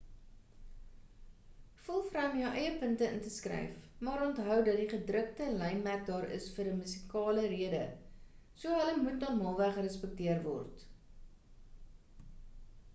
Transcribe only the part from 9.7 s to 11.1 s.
respekteer word